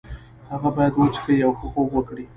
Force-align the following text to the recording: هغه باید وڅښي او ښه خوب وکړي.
هغه 0.51 0.69
باید 0.75 0.93
وڅښي 0.95 1.35
او 1.45 1.51
ښه 1.59 1.67
خوب 1.73 1.89
وکړي. 1.93 2.25